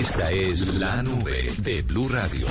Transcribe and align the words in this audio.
Esta 0.00 0.30
es 0.30 0.66
la 0.78 1.02
nube 1.02 1.52
de 1.58 1.82
Blue 1.82 2.08
Radio. 2.08 2.46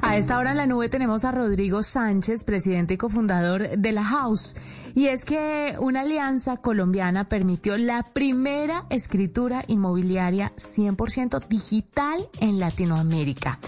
A 0.00 0.16
esta 0.16 0.38
hora 0.38 0.52
en 0.52 0.58
la 0.58 0.66
nube 0.66 0.88
tenemos 0.88 1.24
a 1.24 1.32
Rodrigo 1.32 1.82
Sánchez, 1.82 2.44
presidente 2.44 2.94
y 2.94 2.96
cofundador 2.96 3.70
de 3.70 3.90
la 3.90 4.04
House. 4.04 4.54
Y 4.94 5.06
es 5.06 5.24
que 5.24 5.76
una 5.78 6.00
alianza 6.00 6.56
colombiana 6.58 7.28
permitió 7.28 7.78
la 7.78 8.02
primera 8.02 8.86
escritura 8.90 9.64
inmobiliaria 9.68 10.52
100% 10.56 11.46
digital 11.48 12.20
en 12.40 12.58
Latinoamérica. 12.58 13.58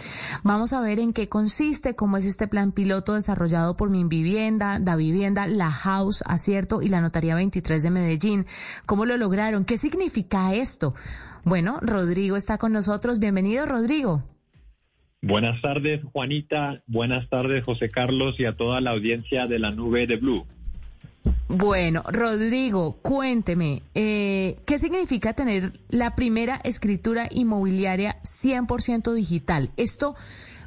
Vamos 0.43 0.73
a 0.73 0.81
ver 0.81 0.99
en 0.99 1.13
qué 1.13 1.29
consiste, 1.29 1.95
cómo 1.95 2.17
es 2.17 2.27
este 2.27 2.49
plan 2.49 2.73
piloto 2.73 3.15
desarrollado 3.15 3.77
por 3.77 3.91
Mi 3.91 4.03
Vivienda, 4.05 4.79
Da 4.81 4.97
Vivienda, 4.97 5.47
La 5.47 5.71
House, 5.71 6.23
Acierto 6.27 6.83
y 6.83 6.89
la 6.89 7.01
Notaría 7.01 7.35
23 7.35 7.83
de 7.83 7.91
Medellín. 7.91 8.47
¿Cómo 8.87 9.07
lo 9.07 9.17
lograron? 9.17 9.65
¿Qué 9.65 9.77
significa 9.77 10.55
esto? 10.55 10.95
Bueno, 11.45 11.79
Rodrigo 11.83 12.37
está 12.37 12.59
con 12.59 12.73
nosotros. 12.73 13.19
Bienvenido, 13.19 13.67
Rodrigo. 13.67 14.23
Buenas 15.23 15.63
tardes, 15.63 16.03
Juanita. 16.13 16.83
Buenas 16.87 17.29
tardes, 17.29 17.65
José 17.65 17.91
Carlos, 17.91 18.41
y 18.41 18.45
a 18.45 18.57
toda 18.57 18.81
la 18.81 18.91
audiencia 18.91 19.47
de 19.47 19.61
la 19.61 19.71
nube 19.71 20.07
de 20.09 20.17
Blue. 20.17 20.47
Bueno, 21.49 22.03
Rodrigo, 22.09 22.99
cuénteme, 23.03 23.83
eh, 23.95 24.57
¿qué 24.67 24.79
significa 24.79 25.35
tener 25.35 25.73
la 25.89 26.17
primera 26.17 26.61
escritura 26.65 27.29
inmobiliaria 27.31 28.17
100% 28.23 29.13
digital? 29.13 29.71
Esto, 29.77 30.17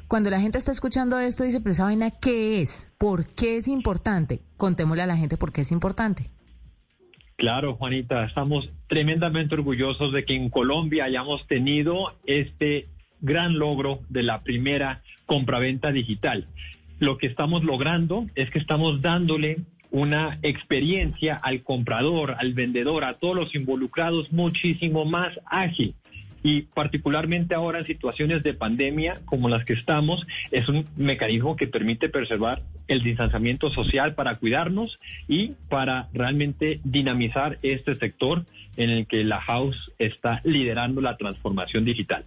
cuando 0.08 0.30
la 0.30 0.40
gente 0.40 0.58
está 0.58 0.72
escuchando 0.72 1.18
esto, 1.18 1.44
dice, 1.44 1.60
pero 1.60 1.72
esa 1.72 1.84
vaina, 1.84 2.10
¿qué 2.10 2.62
es? 2.62 2.90
¿Por 2.98 3.26
qué 3.26 3.56
es 3.56 3.68
importante? 3.68 4.40
Contémosle 4.56 5.02
a 5.02 5.06
la 5.06 5.16
gente 5.16 5.36
por 5.36 5.52
qué 5.52 5.62
es 5.62 5.72
importante. 5.72 6.30
Claro, 7.36 7.74
Juanita, 7.74 8.24
estamos 8.24 8.70
tremendamente 8.88 9.56
orgullosos 9.56 10.12
de 10.12 10.24
que 10.24 10.34
en 10.34 10.48
Colombia 10.48 11.04
hayamos 11.04 11.46
tenido 11.46 12.14
este 12.24 12.88
gran 13.20 13.58
logro 13.58 14.00
de 14.08 14.22
la 14.22 14.42
primera 14.42 15.02
compraventa 15.26 15.92
digital. 15.92 16.48
Lo 16.98 17.18
que 17.18 17.26
estamos 17.26 17.62
logrando 17.62 18.26
es 18.36 18.50
que 18.50 18.58
estamos 18.58 19.02
dándole 19.02 19.58
una 19.96 20.38
experiencia 20.42 21.36
al 21.36 21.62
comprador, 21.62 22.36
al 22.38 22.52
vendedor, 22.52 23.04
a 23.04 23.14
todos 23.14 23.34
los 23.34 23.54
involucrados 23.54 24.30
muchísimo 24.30 25.06
más 25.06 25.32
ágil. 25.46 25.94
Y 26.42 26.62
particularmente 26.62 27.54
ahora 27.54 27.78
en 27.78 27.86
situaciones 27.86 28.42
de 28.42 28.52
pandemia 28.52 29.22
como 29.24 29.48
las 29.48 29.64
que 29.64 29.72
estamos, 29.72 30.26
es 30.50 30.68
un 30.68 30.86
mecanismo 30.96 31.56
que 31.56 31.66
permite 31.66 32.10
preservar 32.10 32.62
el 32.88 33.02
distanciamiento 33.02 33.70
social 33.70 34.14
para 34.14 34.36
cuidarnos 34.36 34.98
y 35.28 35.52
para 35.70 36.08
realmente 36.12 36.78
dinamizar 36.84 37.58
este 37.62 37.96
sector 37.96 38.44
en 38.76 38.90
el 38.90 39.06
que 39.06 39.24
la 39.24 39.40
House 39.40 39.92
está 39.98 40.42
liderando 40.44 41.00
la 41.00 41.16
transformación 41.16 41.86
digital. 41.86 42.26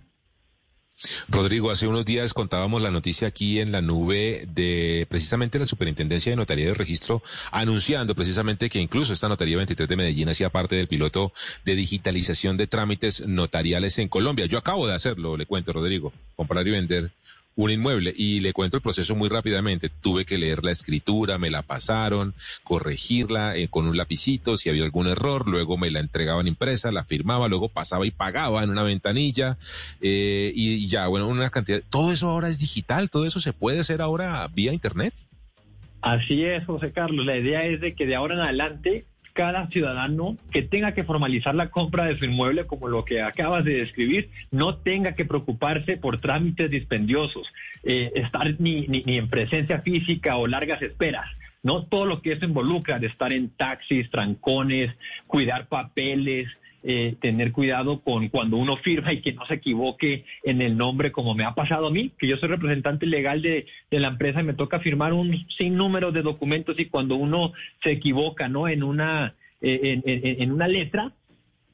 Rodrigo, 1.30 1.72
hace 1.72 1.88
unos 1.88 2.05
días 2.05 2.33
contábamos 2.33 2.81
la 2.81 2.92
noticia 2.92 3.30
aquí 3.30 3.59
en 3.59 3.72
la 3.72 3.81
nube 3.81 4.45
de 4.54 5.08
precisamente 5.10 5.58
la 5.58 5.64
Superintendencia 5.64 6.32
de 6.32 6.36
Notaría 6.36 6.67
de 6.67 6.73
Registro 6.73 7.23
anunciando 7.52 8.15
precisamente 8.15 8.70
que 8.70 8.80
incluso 8.80 9.14
esta 9.14 9.30
Notaría 9.30 9.55
23 9.55 9.87
de 9.87 9.95
Medellín 9.95 10.27
hacía 10.27 10.49
parte 10.49 10.76
del 10.76 10.87
piloto 10.87 11.32
de 11.64 11.76
digitalización 11.76 12.58
de 12.58 12.67
trámites 12.67 13.26
notariales 13.26 13.98
en 13.98 14.10
Colombia. 14.10 14.45
Yo 14.45 14.58
acabo 14.58 14.87
de 14.87 14.93
hacerlo, 14.93 15.37
le 15.37 15.45
cuento, 15.45 15.71
Rodrigo, 15.71 16.11
comprar 16.36 16.67
y 16.67 16.71
vender 16.71 17.11
un 17.59 17.71
inmueble 17.71 18.14
y 18.15 18.39
le 18.39 18.53
cuento 18.53 18.77
el 18.77 18.81
proceso 18.81 19.15
muy 19.15 19.27
rápidamente. 19.27 19.89
Tuve 19.89 20.23
que 20.23 20.37
leer 20.37 20.64
la 20.64 20.71
escritura, 20.71 21.37
me 21.37 21.52
la 21.52 21.61
pasaron, 21.61 22.33
corregirla 22.64 23.58
eh, 23.58 23.67
con 23.67 23.86
un 23.86 23.97
lapicito 23.97 24.55
si 24.55 24.70
había 24.70 24.86
algún 24.86 25.08
error, 25.08 25.45
luego 25.45 25.77
me 25.77 25.92
la 25.92 25.99
entregaban 25.99 26.48
impresa, 26.48 26.89
la 26.93 27.03
firmaba, 27.03 27.49
luego 27.49 27.67
pasaba 27.67 28.05
y 28.05 28.11
pagaba 28.11 28.64
en 28.64 28.69
una 28.69 28.83
ventanilla 28.83 29.58
eh, 29.99 30.53
y, 30.55 30.87
ya, 30.87 31.08
bueno, 31.08 31.27
una 31.27 31.49
cantidad. 31.49 31.81
Todo 31.89 32.14
eso 32.14 32.30
ahora 32.30 32.48
es 32.48 32.59
digital, 32.59 33.09
todo 33.09 33.25
eso 33.25 33.42
se 33.42 33.52
puede 33.52 33.81
hacer 33.81 34.02
ahora 34.02 34.48
vía 34.53 34.71
Internet. 34.71 35.14
Así 36.02 36.45
es, 36.45 36.65
José 36.65 36.93
Carlos. 36.93 37.25
La 37.25 37.36
idea 37.36 37.65
es 37.65 37.81
de 37.81 37.93
que 37.93 38.05
de 38.05 38.15
ahora 38.15 38.36
en 38.36 38.39
adelante 38.39 39.03
cada 39.34 39.67
ciudadano 39.67 40.38
que 40.52 40.62
tenga 40.62 40.94
que 40.94 41.04
formalizar 41.04 41.56
la 41.56 41.70
compra 41.70 42.06
de 42.06 42.17
su 42.17 42.26
inmueble, 42.26 42.66
como 42.66 42.88
lo 42.88 43.06
que 43.06 43.22
acabas 43.22 43.66
de 43.66 43.78
describir, 43.78 44.30
no 44.52 44.78
tenga 44.78 45.16
que 45.16 45.26
preocuparse 45.26 45.98
por 45.98 46.20
trámites 46.20 46.70
dispendiosos, 46.70 47.52
eh, 47.84 48.12
estar 48.16 48.60
ni, 48.60 48.88
ni, 48.88 49.04
ni 49.04 49.17
en 49.17 49.30
presencia 49.30 49.82
física 49.82 50.38
o 50.38 50.48
largas 50.48 50.82
esperas. 50.82 51.26
No 51.62 51.86
todo 51.86 52.06
lo 52.06 52.22
que 52.22 52.34
eso 52.34 52.45
involucra 52.45 53.00
de 53.00 53.08
estar 53.08 53.34
en 53.34 53.50
taxis, 53.50 54.10
trancones, 54.10 54.95
cuidar 55.28 55.67
papeles, 55.67 56.48
eh, 56.84 57.16
tener 57.20 57.52
cuidado 57.52 58.02
con 58.02 58.30
cuando 58.30 58.58
uno 58.58 58.78
firma 58.78 59.12
y 59.12 59.22
que 59.22 59.34
no 59.34 59.45
se 59.45 59.56
equivoque 59.56 60.26
en 60.44 60.62
el 60.62 60.78
nombre, 60.78 61.12
como 61.12 61.36
me 61.36 61.44
ha 61.44 61.54
pasado 61.54 61.88
a 61.88 61.92
mí, 61.92 62.12
que 62.17 62.28
yo 62.28 62.38
soy 62.38 62.50
representante 62.50 63.06
legal 63.06 63.42
de, 63.42 63.66
de 63.92 64.00
la 64.00 64.10
empresa 64.10 64.42
y 64.42 64.45
me 64.45 64.54
toca 64.54 64.80
firmar 64.80 65.14
un 65.14 65.45
sinnúmero 65.50 66.12
de 66.12 66.22
documentos 66.22 66.80
y 66.80 66.86
cuando 66.86 67.16
uno 67.16 67.54
se 67.84 67.92
equivoca, 67.92 68.48
¿no? 68.48 68.67
En 68.67 68.84
una, 68.84 69.36
eh, 69.62 69.80
en, 69.84 70.04
en, 70.06 70.42
en 70.42 70.52
una 70.52 70.67
letra, 70.67 71.14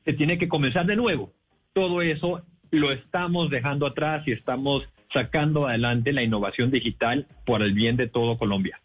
se 0.05 0.13
tiene 0.13 0.37
que 0.37 0.47
comenzar 0.47 0.85
de 0.85 0.95
nuevo. 0.95 1.31
Todo 1.73 2.01
eso 2.01 2.43
lo 2.71 2.91
estamos 2.91 3.49
dejando 3.49 3.85
atrás 3.85 4.27
y 4.27 4.31
estamos 4.31 4.83
sacando 5.13 5.67
adelante 5.67 6.13
la 6.13 6.23
innovación 6.23 6.71
digital 6.71 7.27
por 7.45 7.61
el 7.61 7.73
bien 7.73 7.95
de 7.95 8.07
todo 8.07 8.37
Colombia. 8.37 8.79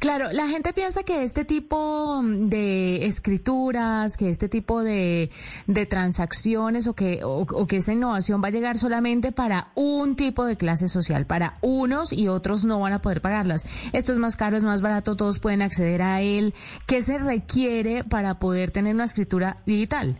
Claro, 0.00 0.32
la 0.32 0.48
gente 0.48 0.72
piensa 0.72 1.04
que 1.04 1.22
este 1.22 1.44
tipo 1.44 2.22
de 2.24 3.04
escrituras, 3.04 4.16
que 4.16 4.28
este 4.28 4.48
tipo 4.48 4.82
de, 4.82 5.30
de 5.66 5.86
transacciones 5.86 6.88
o 6.88 6.94
que, 6.94 7.20
o, 7.22 7.46
que 7.66 7.76
esta 7.76 7.92
innovación 7.92 8.42
va 8.42 8.48
a 8.48 8.50
llegar 8.50 8.78
solamente 8.78 9.30
para 9.30 9.68
un 9.76 10.16
tipo 10.16 10.44
de 10.44 10.56
clase 10.56 10.88
social, 10.88 11.26
para 11.26 11.58
unos 11.60 12.12
y 12.12 12.26
otros 12.26 12.64
no 12.64 12.80
van 12.80 12.94
a 12.94 13.02
poder 13.02 13.20
pagarlas. 13.20 13.90
Esto 13.92 14.12
es 14.12 14.18
más 14.18 14.36
caro, 14.36 14.56
es 14.56 14.64
más 14.64 14.80
barato, 14.80 15.16
todos 15.16 15.38
pueden 15.38 15.62
acceder 15.62 16.02
a 16.02 16.20
él. 16.20 16.52
¿Qué 16.86 17.00
se 17.00 17.18
requiere 17.18 18.02
para 18.02 18.40
poder 18.40 18.72
tener 18.72 18.94
una 18.94 19.04
escritura 19.04 19.58
digital? 19.66 20.16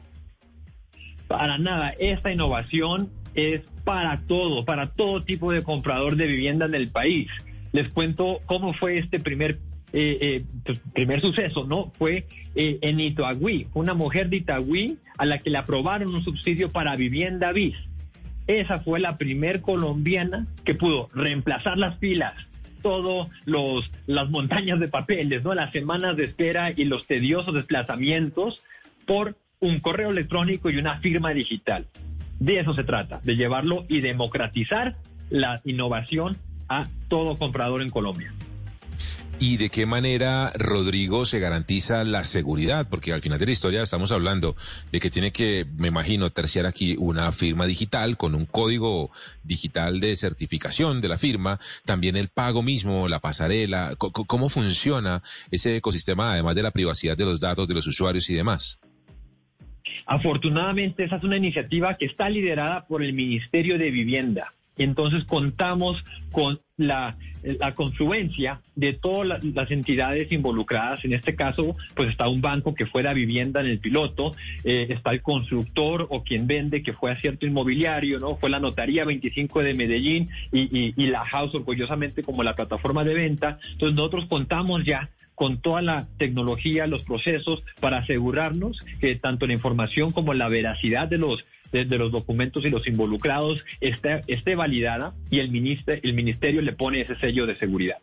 Para 1.26 1.58
nada, 1.58 1.90
esta 1.98 2.32
innovación 2.32 3.10
es 3.34 3.62
para 3.84 4.20
todo, 4.26 4.64
para 4.64 4.90
todo 4.90 5.24
tipo 5.24 5.50
de 5.50 5.64
comprador 5.64 6.16
de 6.16 6.26
vivienda 6.26 6.66
en 6.66 6.74
el 6.74 6.90
país 6.90 7.28
les 7.72 7.88
cuento 7.88 8.40
cómo 8.46 8.72
fue 8.74 8.98
este 8.98 9.20
primer 9.20 9.58
eh, 9.92 10.18
eh, 10.20 10.44
pues, 10.64 10.78
primer 10.92 11.20
suceso, 11.22 11.64
¿no? 11.66 11.92
Fue 11.98 12.26
eh, 12.54 12.78
en 12.82 13.00
Itagüí, 13.00 13.66
una 13.74 13.94
mujer 13.94 14.28
de 14.28 14.38
Itagüí 14.38 14.98
a 15.18 15.26
la 15.26 15.38
que 15.38 15.50
le 15.50 15.58
aprobaron 15.58 16.14
un 16.14 16.24
subsidio 16.24 16.70
para 16.70 16.96
vivienda 16.96 17.52
bis. 17.52 17.76
Esa 18.46 18.80
fue 18.80 19.00
la 19.00 19.16
primer 19.16 19.60
colombiana 19.60 20.46
que 20.64 20.74
pudo 20.74 21.08
reemplazar 21.14 21.78
las 21.78 21.98
filas, 21.98 22.34
todas 22.82 23.28
las 24.06 24.30
montañas 24.30 24.80
de 24.80 24.88
papeles, 24.88 25.44
¿no? 25.44 25.54
Las 25.54 25.72
semanas 25.72 26.16
de 26.16 26.24
espera 26.24 26.72
y 26.74 26.84
los 26.84 27.06
tediosos 27.06 27.54
desplazamientos 27.54 28.60
por 29.06 29.36
un 29.60 29.80
correo 29.80 30.10
electrónico 30.10 30.70
y 30.70 30.78
una 30.78 30.98
firma 31.00 31.30
digital. 31.30 31.86
De 32.38 32.58
eso 32.58 32.74
se 32.74 32.84
trata, 32.84 33.20
de 33.22 33.36
llevarlo 33.36 33.84
y 33.88 34.00
democratizar 34.00 34.96
la 35.28 35.60
innovación 35.64 36.36
a 36.70 36.88
todo 37.08 37.36
comprador 37.36 37.82
en 37.82 37.90
Colombia. 37.90 38.32
¿Y 39.42 39.56
de 39.56 39.70
qué 39.70 39.86
manera, 39.86 40.52
Rodrigo, 40.54 41.24
se 41.24 41.38
garantiza 41.40 42.04
la 42.04 42.24
seguridad? 42.24 42.86
Porque 42.90 43.14
al 43.14 43.22
final 43.22 43.38
de 43.38 43.46
la 43.46 43.52
historia 43.52 43.82
estamos 43.82 44.12
hablando 44.12 44.54
de 44.92 45.00
que 45.00 45.08
tiene 45.08 45.32
que, 45.32 45.64
me 45.78 45.88
imagino, 45.88 46.28
terciar 46.28 46.66
aquí 46.66 46.94
una 46.98 47.32
firma 47.32 47.64
digital 47.64 48.18
con 48.18 48.34
un 48.34 48.44
código 48.44 49.10
digital 49.42 49.98
de 49.98 50.14
certificación 50.14 51.00
de 51.00 51.08
la 51.08 51.16
firma, 51.16 51.58
también 51.86 52.16
el 52.16 52.28
pago 52.28 52.62
mismo, 52.62 53.08
la 53.08 53.20
pasarela. 53.20 53.94
¿Cómo 53.96 54.50
funciona 54.50 55.22
ese 55.50 55.76
ecosistema, 55.76 56.34
además 56.34 56.54
de 56.54 56.62
la 56.62 56.70
privacidad 56.70 57.16
de 57.16 57.24
los 57.24 57.40
datos 57.40 57.66
de 57.66 57.74
los 57.74 57.86
usuarios 57.86 58.28
y 58.28 58.34
demás? 58.34 58.78
Afortunadamente, 60.04 61.04
esa 61.04 61.16
es 61.16 61.24
una 61.24 61.38
iniciativa 61.38 61.96
que 61.96 62.04
está 62.04 62.28
liderada 62.28 62.86
por 62.86 63.02
el 63.02 63.14
Ministerio 63.14 63.78
de 63.78 63.90
Vivienda 63.90 64.52
entonces 64.76 65.24
contamos 65.24 66.04
con 66.32 66.60
la, 66.76 67.16
la 67.42 67.74
confluencia 67.74 68.60
de 68.74 68.94
todas 68.94 69.44
las 69.44 69.70
entidades 69.70 70.32
involucradas. 70.32 71.04
En 71.04 71.12
este 71.12 71.34
caso, 71.34 71.76
pues 71.94 72.08
está 72.08 72.28
un 72.28 72.40
banco 72.40 72.74
que 72.74 72.86
fue 72.86 73.02
la 73.02 73.12
vivienda 73.12 73.60
en 73.60 73.66
el 73.66 73.78
piloto, 73.78 74.34
eh, 74.64 74.86
está 74.88 75.10
el 75.10 75.22
constructor 75.22 76.06
o 76.10 76.24
quien 76.24 76.46
vende 76.46 76.82
que 76.82 76.92
fue 76.92 77.10
a 77.10 77.16
cierto 77.16 77.46
inmobiliario, 77.46 78.18
¿no? 78.18 78.36
Fue 78.36 78.48
la 78.48 78.60
notaría 78.60 79.04
25 79.04 79.62
de 79.62 79.74
Medellín 79.74 80.30
y, 80.52 80.94
y 80.96 81.06
la 81.06 81.24
House 81.26 81.54
orgullosamente 81.54 82.22
como 82.22 82.42
la 82.42 82.56
plataforma 82.56 83.04
de 83.04 83.14
venta. 83.14 83.58
Entonces 83.72 83.96
nosotros 83.96 84.24
contamos 84.26 84.84
ya 84.84 85.10
con 85.40 85.62
toda 85.62 85.80
la 85.80 86.06
tecnología, 86.18 86.86
los 86.86 87.04
procesos 87.04 87.62
para 87.80 87.96
asegurarnos 87.96 88.84
que 89.00 89.14
tanto 89.14 89.46
la 89.46 89.54
información 89.54 90.12
como 90.12 90.34
la 90.34 90.48
veracidad 90.48 91.08
de 91.08 91.16
los 91.16 91.46
de, 91.72 91.84
los 91.84 92.12
documentos 92.12 92.64
y 92.64 92.70
los 92.70 92.86
involucrados 92.86 93.64
esté, 93.80 94.22
esté 94.26 94.54
validada 94.54 95.14
y 95.30 95.38
el 95.40 95.50
ministerio, 95.50 96.00
el 96.04 96.14
ministerio 96.14 96.62
le 96.62 96.72
pone 96.72 97.00
ese 97.00 97.16
sello 97.16 97.46
de 97.46 97.56
seguridad. 97.56 97.98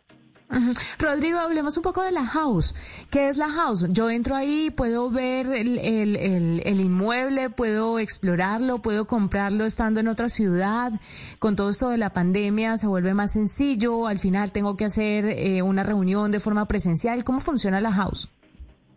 Rodrigo, 0.98 1.38
hablemos 1.38 1.76
un 1.76 1.82
poco 1.82 2.02
de 2.02 2.10
la 2.10 2.24
house. 2.24 2.74
¿Qué 3.10 3.28
es 3.28 3.36
la 3.36 3.48
house? 3.48 3.86
Yo 3.90 4.08
entro 4.08 4.34
ahí, 4.34 4.70
puedo 4.70 5.10
ver 5.10 5.46
el, 5.46 5.78
el, 5.78 6.62
el, 6.64 6.80
inmueble, 6.80 7.50
puedo 7.50 7.98
explorarlo, 7.98 8.80
puedo 8.80 9.06
comprarlo 9.06 9.66
estando 9.66 10.00
en 10.00 10.08
otra 10.08 10.30
ciudad. 10.30 10.92
Con 11.38 11.54
todo 11.54 11.70
esto 11.70 11.90
de 11.90 11.98
la 11.98 12.14
pandemia 12.14 12.78
se 12.78 12.86
vuelve 12.86 13.12
más 13.12 13.32
sencillo. 13.32 14.06
Al 14.06 14.18
final 14.18 14.50
tengo 14.50 14.76
que 14.76 14.86
hacer 14.86 15.26
eh, 15.26 15.60
una 15.60 15.82
reunión 15.82 16.30
de 16.30 16.40
forma 16.40 16.66
presencial. 16.66 17.24
¿Cómo 17.24 17.40
funciona 17.40 17.80
la 17.82 17.92
house? 17.92 18.30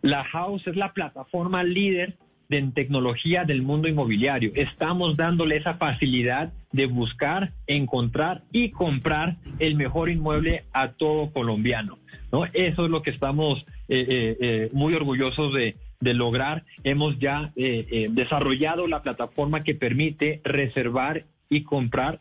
La 0.00 0.24
house 0.24 0.66
es 0.66 0.76
la 0.76 0.92
plataforma 0.92 1.62
líder 1.62 2.16
en 2.54 2.72
tecnología 2.72 3.44
del 3.44 3.62
mundo 3.62 3.88
inmobiliario. 3.88 4.50
Estamos 4.54 5.16
dándole 5.16 5.56
esa 5.56 5.74
facilidad 5.74 6.52
de 6.72 6.86
buscar, 6.86 7.52
encontrar 7.66 8.42
y 8.52 8.70
comprar 8.70 9.36
el 9.58 9.76
mejor 9.76 10.10
inmueble 10.10 10.64
a 10.72 10.92
todo 10.92 11.30
colombiano. 11.32 11.98
¿no? 12.30 12.44
Eso 12.46 12.84
es 12.84 12.90
lo 12.90 13.02
que 13.02 13.10
estamos 13.10 13.64
eh, 13.88 14.06
eh, 14.08 14.36
eh, 14.40 14.70
muy 14.72 14.94
orgullosos 14.94 15.52
de, 15.52 15.76
de, 16.00 16.14
lograr. 16.14 16.64
Hemos 16.84 17.18
ya 17.18 17.52
desarrollado 17.54 18.86
la 18.86 19.02
plataforma 19.02 19.62
que 19.62 19.74
permite 19.74 20.40
reservar 20.44 21.26
y 21.48 21.62
comprar 21.62 22.18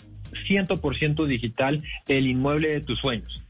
100% 0.48 1.26
digital 1.26 1.84
el 2.08 2.28
inmueble 2.28 2.70
de 2.70 2.82
tus 2.82 3.00
sueños. 3.00 3.42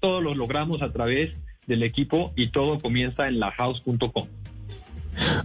Todo 0.00 0.20
lo 0.20 0.34
logramos 0.34 0.82
a 0.82 0.92
través 0.92 1.32
del 1.66 1.82
equipo 1.82 2.32
y 2.36 2.48
todo 2.48 2.80
comienza 2.80 3.26
en 3.28 3.40
lahouse.com. 3.40 4.28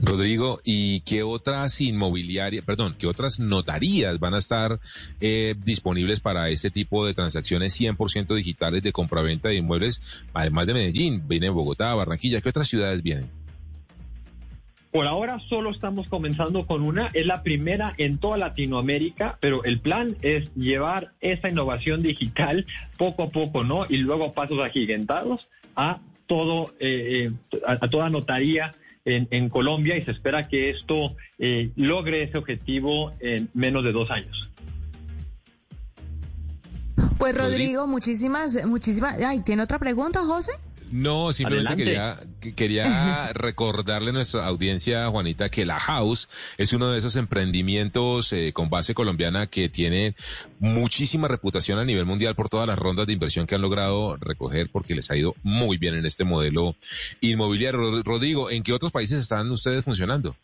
Rodrigo, 0.02 0.60
¿y 0.64 1.02
qué 1.02 1.24
otras 1.24 1.82
inmobiliarias, 1.82 2.64
perdón, 2.64 2.96
qué 2.98 3.08
otras 3.08 3.40
notarías 3.40 4.20
van 4.20 4.34
a 4.34 4.38
estar 4.38 4.80
eh, 5.20 5.56
disponibles 5.64 6.22
para 6.22 6.50
este 6.50 6.72
tipo 6.72 7.06
de 7.06 7.14
transacciones 7.14 7.80
100% 7.80 8.34
digitales 8.34 8.82
de 8.82 8.94
compraventa 8.94 9.50
de 9.50 9.56
inmuebles, 9.56 10.02
además 10.34 10.68
de 10.68 10.74
Medellín? 10.74 11.28
Viene 11.28 11.50
Bogotá, 11.50 11.94
Barranquilla, 11.96 12.40
¿qué 12.40 12.50
otras 12.50 12.68
ciudades 12.68 13.04
vienen? 13.04 13.30
Por 14.92 15.06
ahora 15.06 15.40
solo 15.50 15.70
estamos 15.70 16.08
comenzando 16.08 16.66
con 16.66 16.82
una, 16.82 17.08
es 17.14 17.26
la 17.26 17.44
primera 17.44 17.94
en 17.98 18.18
toda 18.18 18.38
Latinoamérica, 18.38 19.38
pero 19.40 19.64
el 19.64 19.80
plan 19.82 20.16
es 20.22 20.50
llevar 20.56 21.12
esa 21.20 21.50
innovación 21.50 22.02
digital 22.02 22.66
poco 22.98 23.24
a 23.24 23.30
poco, 23.30 23.64
¿no? 23.64 23.86
Y 23.88 23.98
luego 23.98 24.34
pasos 24.34 24.64
agigantados 24.64 25.48
a 25.76 26.00
todo, 26.26 26.74
eh, 26.80 27.32
eh, 27.52 27.60
a 27.68 27.88
toda 27.90 28.10
notaría 28.10 28.74
en, 29.06 29.50
Colombia 29.50 29.98
y 29.98 30.04
se 30.04 30.12
espera 30.12 30.48
que 30.48 30.70
esto 30.70 31.16
eh, 31.38 31.72
logre 31.76 32.24
ese 32.24 32.38
objetivo 32.38 33.14
en 33.20 33.50
menos 33.54 33.84
de 33.84 33.92
dos 33.92 34.12
años. 34.12 34.50
Pues 37.18 37.36
Rodrigo, 37.38 37.86
muchísimas, 37.86 38.66
muchísimas. 38.66 39.22
Ay, 39.22 39.42
¿tiene 39.42 39.64
otra 39.64 39.78
pregunta, 39.78 40.24
José? 40.24 40.54
No, 40.92 41.34
simplemente 41.34 41.76
quería, 41.76 42.20
quería 42.56 43.32
recordarle 43.34 44.10
a 44.10 44.14
nuestra 44.14 44.46
audiencia, 44.46 45.08
Juanita, 45.10 45.50
que 45.50 45.66
la 45.66 45.80
House 45.80 46.30
es 46.58 46.74
uno 46.74 46.90
de 46.90 46.98
esos 46.98 47.16
emprendimientos 47.16 48.34
eh, 48.34 48.54
con 48.54 48.70
base 48.70 48.94
colombiana 48.94 49.48
que 49.48 49.70
tiene 49.70 50.16
muchísima 50.60 51.28
reputación 51.28 51.80
a 51.80 51.86
nivel 51.86 52.06
mundial 52.06 52.36
por 52.36 52.50
todas 52.50 52.68
las 52.68 52.80
rondas 52.80 53.08
de 53.08 53.14
inversión 53.14 53.46
que 53.46 53.56
han 53.56 53.62
logrado 53.62 54.18
recoger 54.18 54.70
porque 54.72 54.96
les 54.96 55.10
ha 55.12 55.18
ido 55.18 55.36
muy 55.44 55.78
bien 55.78 55.96
en 55.96 56.06
este 56.06 56.24
modelo 56.24 56.76
inmobiliario. 57.22 58.02
Rodrigo, 58.04 58.50
¿en 58.50 58.64
qué 58.64 58.74
otros 58.74 58.92
países 58.92 59.20
están 59.20 59.52
ustedes 59.52 59.86
funcionando? 59.86 60.36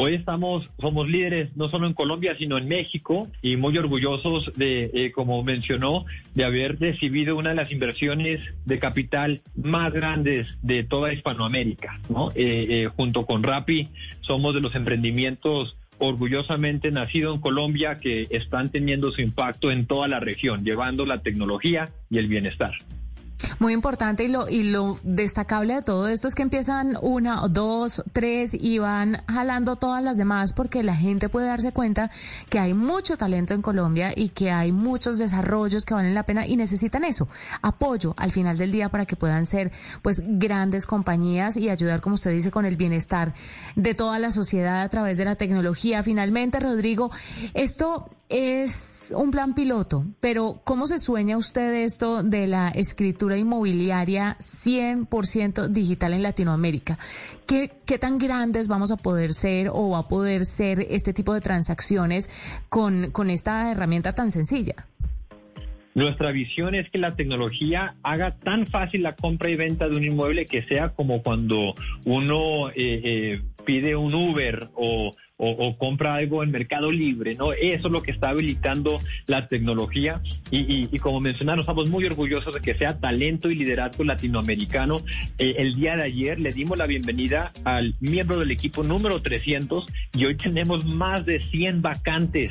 Hoy 0.00 0.14
estamos, 0.14 0.70
somos 0.78 1.08
líderes 1.08 1.56
no 1.56 1.68
solo 1.70 1.88
en 1.88 1.92
Colombia, 1.92 2.36
sino 2.38 2.56
en 2.56 2.68
México 2.68 3.26
y 3.42 3.56
muy 3.56 3.76
orgullosos 3.76 4.52
de, 4.54 4.92
eh, 4.94 5.10
como 5.10 5.42
mencionó, 5.42 6.04
de 6.36 6.44
haber 6.44 6.78
recibido 6.78 7.34
una 7.34 7.48
de 7.48 7.56
las 7.56 7.72
inversiones 7.72 8.40
de 8.64 8.78
capital 8.78 9.42
más 9.56 9.92
grandes 9.92 10.46
de 10.62 10.84
toda 10.84 11.12
Hispanoamérica. 11.12 11.98
¿no? 12.10 12.30
Eh, 12.36 12.66
eh, 12.84 12.88
junto 12.94 13.26
con 13.26 13.42
Rappi, 13.42 13.88
somos 14.20 14.54
de 14.54 14.60
los 14.60 14.76
emprendimientos 14.76 15.76
orgullosamente 15.98 16.92
nacido 16.92 17.34
en 17.34 17.40
Colombia 17.40 17.98
que 17.98 18.28
están 18.30 18.70
teniendo 18.70 19.10
su 19.10 19.20
impacto 19.20 19.72
en 19.72 19.86
toda 19.86 20.06
la 20.06 20.20
región, 20.20 20.64
llevando 20.64 21.06
la 21.06 21.22
tecnología 21.22 21.90
y 22.08 22.18
el 22.18 22.28
bienestar. 22.28 22.74
Muy 23.58 23.72
importante 23.72 24.22
y 24.22 24.28
lo, 24.28 24.48
y 24.48 24.62
lo 24.62 24.98
destacable 25.02 25.74
de 25.74 25.82
todo 25.82 26.06
esto 26.06 26.28
es 26.28 26.36
que 26.36 26.42
empiezan 26.42 26.96
una, 27.02 27.48
dos, 27.48 28.04
tres 28.12 28.54
y 28.54 28.78
van 28.78 29.24
jalando 29.26 29.74
todas 29.74 30.02
las 30.02 30.16
demás 30.16 30.52
porque 30.52 30.84
la 30.84 30.94
gente 30.94 31.28
puede 31.28 31.48
darse 31.48 31.72
cuenta 31.72 32.08
que 32.50 32.60
hay 32.60 32.72
mucho 32.72 33.16
talento 33.16 33.54
en 33.54 33.62
Colombia 33.62 34.12
y 34.14 34.28
que 34.28 34.52
hay 34.52 34.70
muchos 34.70 35.18
desarrollos 35.18 35.84
que 35.84 35.94
valen 35.94 36.14
la 36.14 36.22
pena 36.22 36.46
y 36.46 36.56
necesitan 36.56 37.02
eso, 37.02 37.26
apoyo 37.60 38.14
al 38.16 38.30
final 38.30 38.56
del 38.58 38.70
día 38.70 38.90
para 38.90 39.06
que 39.06 39.16
puedan 39.16 39.44
ser 39.44 39.72
pues 40.02 40.22
grandes 40.24 40.86
compañías 40.86 41.56
y 41.56 41.68
ayudar, 41.68 42.00
como 42.00 42.14
usted 42.14 42.30
dice, 42.30 42.52
con 42.52 42.64
el 42.64 42.76
bienestar 42.76 43.34
de 43.74 43.94
toda 43.94 44.20
la 44.20 44.30
sociedad 44.30 44.82
a 44.82 44.88
través 44.88 45.18
de 45.18 45.24
la 45.24 45.34
tecnología. 45.34 46.02
Finalmente, 46.04 46.60
Rodrigo, 46.60 47.10
esto 47.54 48.08
es 48.28 49.14
un 49.16 49.30
plan 49.30 49.54
piloto, 49.54 50.04
pero 50.20 50.60
¿cómo 50.64 50.86
se 50.86 50.98
sueña 50.98 51.36
usted 51.36 51.84
esto 51.84 52.22
de 52.22 52.46
la 52.46 52.68
escritura 52.68 53.36
inmobiliaria 53.36 54.36
100% 54.38 55.68
digital 55.68 56.12
en 56.12 56.22
Latinoamérica? 56.22 56.98
¿Qué, 57.46 57.70
¿Qué 57.86 57.98
tan 57.98 58.18
grandes 58.18 58.68
vamos 58.68 58.90
a 58.90 58.96
poder 58.96 59.32
ser 59.32 59.70
o 59.72 59.90
va 59.90 60.00
a 60.00 60.08
poder 60.08 60.44
ser 60.44 60.86
este 60.90 61.12
tipo 61.12 61.32
de 61.32 61.40
transacciones 61.40 62.28
con, 62.68 63.10
con 63.10 63.30
esta 63.30 63.72
herramienta 63.72 64.14
tan 64.14 64.30
sencilla? 64.30 64.86
Nuestra 65.94 66.30
visión 66.30 66.74
es 66.74 66.88
que 66.90 66.98
la 66.98 67.16
tecnología 67.16 67.96
haga 68.02 68.36
tan 68.36 68.66
fácil 68.66 69.02
la 69.02 69.16
compra 69.16 69.50
y 69.50 69.56
venta 69.56 69.88
de 69.88 69.96
un 69.96 70.04
inmueble 70.04 70.46
que 70.46 70.62
sea 70.62 70.90
como 70.90 71.22
cuando 71.22 71.74
uno 72.04 72.68
eh, 72.70 72.74
eh, 72.76 73.42
pide 73.64 73.96
un 73.96 74.14
Uber 74.14 74.68
o 74.74 75.12
o, 75.38 75.76
compra 75.78 76.16
algo 76.16 76.42
en 76.42 76.50
Mercado 76.50 76.90
Libre, 76.90 77.36
¿no? 77.36 77.52
Eso 77.52 77.86
es 77.86 77.92
lo 77.92 78.02
que 78.02 78.10
está 78.10 78.30
habilitando 78.30 78.98
la 79.26 79.46
tecnología 79.48 80.20
y, 80.50 80.98
como 80.98 81.20
mencionaron, 81.20 81.60
estamos 81.60 81.88
muy 81.88 82.04
orgullosos 82.04 82.54
de 82.54 82.60
que 82.60 82.74
sea 82.74 82.98
talento 82.98 83.48
y 83.48 83.54
liderazgo 83.54 84.02
latinoamericano. 84.02 85.02
Eh, 85.38 85.54
el 85.58 85.76
día 85.76 85.96
de 85.96 86.02
ayer 86.02 86.40
le 86.40 86.52
dimos 86.52 86.76
la 86.76 86.86
bienvenida 86.86 87.52
al 87.64 87.94
miembro 88.00 88.40
del 88.40 88.50
equipo 88.50 88.82
número 88.82 89.22
300 89.22 89.86
y 90.14 90.24
hoy 90.24 90.34
tenemos 90.34 90.84
más 90.84 91.24
de 91.24 91.40
100 91.40 91.82
vacantes 91.82 92.50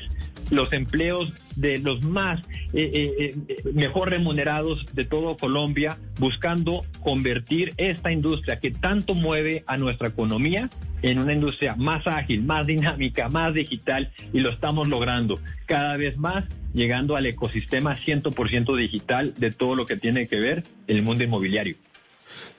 los 0.50 0.72
empleos 0.72 1.34
de 1.58 1.80
los 1.80 2.04
más 2.04 2.40
eh, 2.72 3.36
eh, 3.54 3.64
mejor 3.74 4.12
remunerados 4.12 4.86
de 4.94 5.04
todo 5.04 5.36
Colombia, 5.36 5.98
buscando 6.20 6.86
convertir 7.02 7.74
esta 7.76 8.14
industria 8.14 8.60
que 8.62 8.72
tanto 8.72 9.14
mueve 9.14 9.66
a 9.68 9.76
nuestra 9.78 10.08
economía 10.08 10.70
en 11.02 11.20
una 11.20 11.34
industria 11.34 11.76
más 11.76 12.08
ágil, 12.08 12.44
más 12.44 12.66
dinámica, 12.66 13.30
más 13.30 13.54
digital 13.54 14.12
y 14.34 14.40
lo 14.40 14.50
estamos 14.50 14.88
logrando 14.88 15.40
cada 15.66 15.98
vez 15.98 16.18
más 16.18 16.46
llegando 16.74 17.16
al 17.16 17.26
ecosistema 17.26 17.96
100% 17.96 18.76
digital 18.76 19.34
de 19.38 19.52
todo 19.52 19.76
lo 19.76 19.86
que 19.86 19.98
tiene 19.98 20.28
que 20.28 20.40
ver 20.40 20.64
el 20.88 21.02
mundo 21.02 21.24
inmobiliario. 21.24 21.76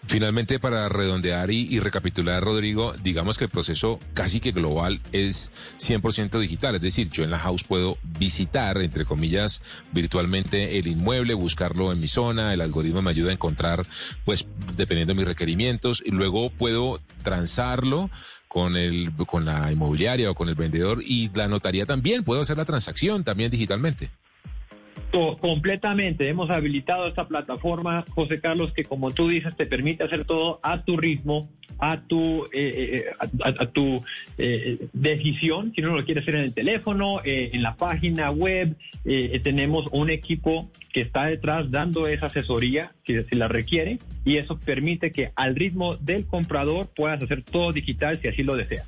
Finalmente, 0.06 0.58
para 0.58 0.88
redondear 0.88 1.50
y, 1.50 1.78
recapitular, 1.80 2.42
Rodrigo, 2.42 2.94
digamos 3.02 3.36
que 3.36 3.44
el 3.44 3.50
proceso 3.50 4.00
casi 4.14 4.40
que 4.40 4.52
global 4.52 5.02
es 5.12 5.52
100% 5.78 6.38
digital. 6.38 6.76
Es 6.76 6.80
decir, 6.80 7.10
yo 7.10 7.24
en 7.24 7.30
la 7.30 7.38
house 7.38 7.62
puedo 7.62 7.98
visitar, 8.18 8.78
entre 8.78 9.04
comillas, 9.04 9.60
virtualmente 9.92 10.78
el 10.78 10.86
inmueble, 10.86 11.34
buscarlo 11.34 11.92
en 11.92 12.00
mi 12.00 12.08
zona, 12.08 12.54
el 12.54 12.62
algoritmo 12.62 13.02
me 13.02 13.10
ayuda 13.10 13.30
a 13.30 13.34
encontrar, 13.34 13.86
pues, 14.24 14.46
dependiendo 14.76 15.12
de 15.12 15.18
mis 15.18 15.28
requerimientos, 15.28 16.02
y 16.04 16.10
luego 16.10 16.48
puedo 16.50 17.00
transarlo 17.22 18.10
con 18.48 18.78
el 18.78 19.12
con 19.26 19.44
la 19.44 19.70
inmobiliaria 19.70 20.30
o 20.30 20.34
con 20.34 20.48
el 20.48 20.54
vendedor 20.54 21.02
y 21.06 21.30
la 21.34 21.48
notaría 21.48 21.84
también 21.84 22.24
puedo 22.24 22.40
hacer 22.40 22.56
la 22.56 22.64
transacción 22.64 23.22
también 23.22 23.50
digitalmente 23.50 24.10
completamente. 25.10 26.28
Hemos 26.28 26.50
habilitado 26.50 27.06
esta 27.06 27.26
plataforma, 27.26 28.04
José 28.10 28.40
Carlos, 28.40 28.72
que 28.72 28.84
como 28.84 29.10
tú 29.10 29.28
dices, 29.28 29.56
te 29.56 29.66
permite 29.66 30.04
hacer 30.04 30.24
todo 30.24 30.60
a 30.62 30.82
tu 30.82 30.96
ritmo, 30.96 31.48
a 31.78 32.00
tu, 32.00 32.44
eh, 32.46 32.50
eh, 32.52 33.04
a, 33.44 33.66
tu 33.66 34.02
eh, 34.36 34.88
decisión, 34.92 35.72
si 35.74 35.82
uno 35.82 35.96
lo 35.96 36.04
quiere 36.04 36.20
hacer 36.20 36.34
en 36.34 36.44
el 36.44 36.54
teléfono, 36.54 37.20
eh, 37.24 37.50
en 37.52 37.62
la 37.62 37.76
página 37.76 38.30
web, 38.30 38.76
tenemos 39.42 39.86
un 39.90 40.10
equipo 40.10 40.70
que 40.92 41.00
está 41.00 41.24
detrás 41.24 41.70
dando 41.70 42.06
esa 42.08 42.26
asesoría 42.26 42.92
si, 43.06 43.22
si 43.22 43.36
la 43.36 43.48
requiere 43.48 44.00
y 44.26 44.36
eso 44.36 44.58
permite 44.58 45.12
que 45.12 45.32
al 45.34 45.56
ritmo 45.56 45.96
del 45.96 46.26
comprador 46.26 46.88
puedas 46.94 47.22
hacer 47.22 47.42
todo 47.42 47.72
digital 47.72 48.18
si 48.20 48.28
así 48.28 48.42
lo 48.42 48.54
deseas. 48.54 48.86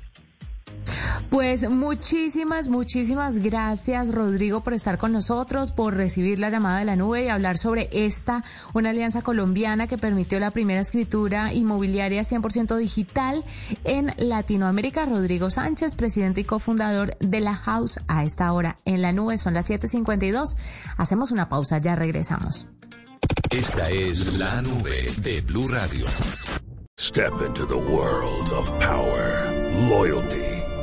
Pues 1.31 1.69
muchísimas, 1.69 2.67
muchísimas 2.67 3.39
gracias, 3.39 4.13
Rodrigo, 4.13 4.65
por 4.65 4.73
estar 4.73 4.97
con 4.97 5.13
nosotros, 5.13 5.71
por 5.71 5.95
recibir 5.95 6.39
la 6.39 6.49
llamada 6.49 6.79
de 6.79 6.83
la 6.83 6.97
nube 6.97 7.23
y 7.23 7.29
hablar 7.29 7.57
sobre 7.57 7.87
esta, 7.93 8.43
una 8.73 8.89
alianza 8.89 9.21
colombiana 9.21 9.87
que 9.87 9.97
permitió 9.97 10.41
la 10.41 10.51
primera 10.51 10.81
escritura 10.81 11.53
inmobiliaria 11.53 12.23
100% 12.23 12.75
digital 12.75 13.45
en 13.85 14.13
Latinoamérica. 14.17 15.05
Rodrigo 15.05 15.49
Sánchez, 15.49 15.95
presidente 15.95 16.41
y 16.41 16.43
cofundador 16.43 17.17
de 17.19 17.39
la 17.39 17.55
House, 17.55 18.01
a 18.09 18.25
esta 18.25 18.51
hora 18.51 18.75
en 18.83 19.01
la 19.01 19.13
nube. 19.13 19.37
Son 19.37 19.53
las 19.53 19.69
7:52. 19.69 20.57
Hacemos 20.97 21.31
una 21.31 21.47
pausa, 21.47 21.77
ya 21.77 21.95
regresamos. 21.95 22.67
Esta 23.49 23.89
es 23.89 24.33
la 24.33 24.61
nube 24.61 25.09
de 25.21 25.39
Blue 25.39 25.69
Radio. 25.69 26.07
Step 26.99 27.33
into 27.47 27.65
the 27.65 27.73
world 27.73 28.51
of 28.51 28.69
power, 28.79 29.49
loyalty, 29.89 30.50